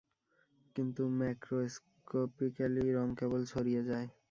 [0.75, 4.07] কিন্তু ম্যাক্রোস্কপিক্যালি রং কেবল ছড়িয়ে যায়।